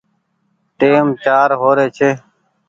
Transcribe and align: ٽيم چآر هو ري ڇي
ٽيم 0.77 1.07
چآر 1.23 1.49
هو 1.59 1.69
ري 1.77 1.87
ڇي 1.97 2.09